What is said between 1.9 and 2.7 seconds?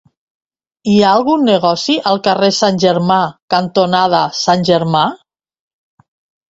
al carrer